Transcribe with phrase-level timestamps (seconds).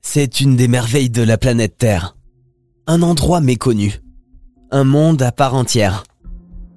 [0.00, 2.16] C'est une des merveilles de la planète Terre.
[2.86, 4.00] Un endroit méconnu.
[4.70, 6.04] Un monde à part entière.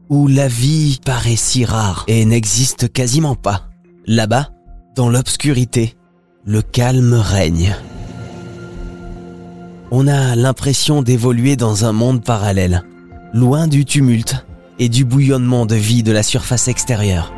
[0.09, 3.69] Où la vie paraît si rare et n'existe quasiment pas.
[4.05, 4.49] Là-bas,
[4.93, 5.95] dans l'obscurité,
[6.43, 7.73] le calme règne.
[9.89, 12.83] On a l'impression d'évoluer dans un monde parallèle,
[13.31, 14.45] loin du tumulte
[14.79, 17.33] et du bouillonnement de vie de la surface extérieure.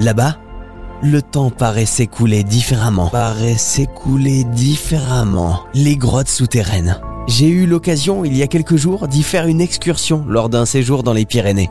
[0.00, 0.38] Là-bas,
[1.02, 3.08] le temps paraît s'écouler différemment.
[3.08, 5.60] Paraît s'écouler différemment.
[5.72, 7.00] Les grottes souterraines.
[7.26, 11.02] J'ai eu l'occasion il y a quelques jours d'y faire une excursion lors d'un séjour
[11.02, 11.70] dans les Pyrénées.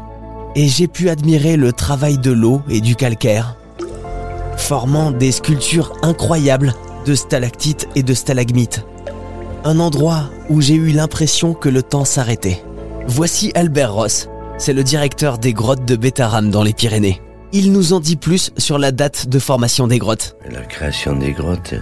[0.56, 3.56] Et j'ai pu admirer le travail de l'eau et du calcaire,
[4.58, 6.74] formant des sculptures incroyables
[7.06, 8.84] de stalactites et de stalagmites.
[9.64, 12.64] Un endroit où j'ai eu l'impression que le temps s'arrêtait.
[13.06, 17.22] Voici Albert Ross, c'est le directeur des grottes de Bétaram dans les Pyrénées.
[17.52, 20.36] Il nous en dit plus sur la date de formation des grottes.
[20.52, 21.74] La création des grottes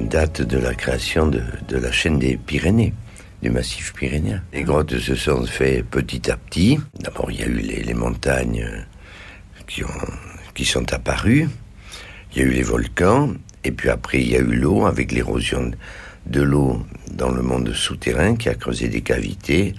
[0.00, 2.92] date de la création de, la chaîne des Pyrénées,
[3.42, 4.42] du massif pyrénéen.
[4.52, 6.78] Les grottes se sont faites petit à petit.
[7.00, 8.84] D'abord, il y a eu les, montagnes
[9.66, 10.08] qui, ont,
[10.54, 11.48] qui sont apparues.
[12.32, 13.32] Il y a eu les volcans.
[13.64, 15.70] Et puis après, il y a eu l'eau avec l'érosion
[16.26, 19.74] de l'eau dans le monde souterrain qui a creusé des cavités.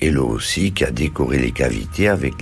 [0.00, 2.34] Et l'eau aussi qui a décoré les cavités avec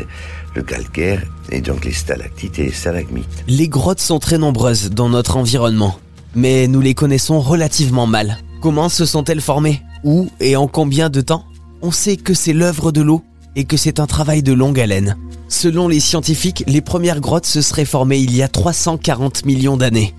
[0.55, 3.45] le, calcaire et donc les stalactites et les stalagmites.
[3.47, 5.99] Les grottes sont très nombreuses dans notre environnement,
[6.35, 8.39] mais nous les connaissons relativement mal.
[8.61, 9.83] Comment se sont-elles formées?
[10.03, 11.45] Où et en combien de temps?
[11.83, 13.23] On sait que c'est l'œuvre de l'eau
[13.57, 15.17] et que c'est un travail de longue haleine.
[15.49, 20.15] Selon les scientifiques, les premières grottes se seraient formées il y a 340 millions d'années.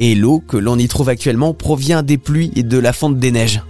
[0.00, 3.32] Et l'eau que l'on y trouve actuellement provient des pluies et de la fonte des
[3.32, 3.62] neiges.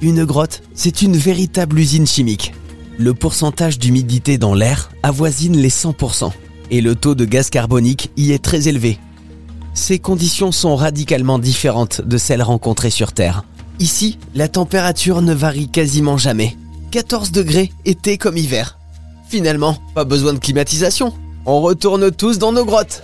[0.00, 2.52] Une grotte, c'est une véritable usine chimique.
[2.96, 6.30] Le pourcentage d'humidité dans l'air avoisine les 100%
[6.70, 9.00] et le taux de gaz carbonique y est très élevé.
[9.74, 13.42] Ces conditions sont radicalement différentes de celles rencontrées sur Terre.
[13.80, 16.56] Ici, la température ne varie quasiment jamais.
[16.92, 18.78] 14 degrés été comme hiver.
[19.28, 21.12] Finalement, pas besoin de climatisation.
[21.46, 23.02] On retourne tous dans nos grottes.